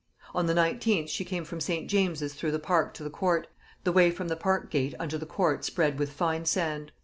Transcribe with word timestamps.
On 0.33 0.47
the 0.47 0.55
19th 0.55 1.09
she 1.09 1.23
came 1.23 1.45
from 1.45 1.59
St. 1.61 1.87
James's 1.87 2.33
through 2.33 2.49
the 2.49 2.57
park 2.57 2.95
to 2.95 3.03
the 3.03 3.11
court; 3.11 3.45
the 3.83 3.91
way 3.91 4.09
from 4.09 4.29
the 4.29 4.35
park 4.35 4.71
gate 4.71 4.95
unto 4.99 5.19
the 5.19 5.27
court 5.27 5.63
spread 5.63 5.99
with 5.99 6.11
fine 6.11 6.45
sand. 6.45 6.91